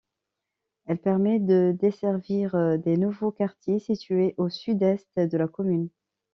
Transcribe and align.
Elle 0.87 0.97
permet 0.97 1.37
de 1.39 1.77
desservir 1.79 2.79
des 2.79 2.97
nouveaux 2.97 3.31
quartiers 3.31 3.77
situés 3.77 4.33
au 4.37 4.49
sud-est 4.49 5.07
de 5.19 5.37
la 5.37 5.47
commune. 5.47 5.89